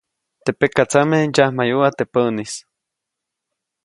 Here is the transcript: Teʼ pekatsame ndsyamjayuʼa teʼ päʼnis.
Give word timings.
Teʼ 0.43 0.57
pekatsame 0.59 1.17
ndsyamjayuʼa 1.29 1.89
teʼ 1.97 2.09
päʼnis. 2.13 2.53